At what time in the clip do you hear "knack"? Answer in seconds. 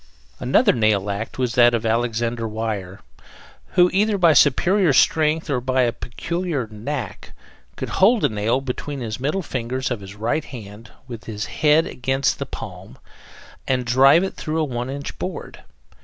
6.65-7.33